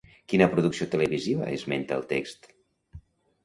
[0.31, 2.53] Quina producció televisiva esmenta el text?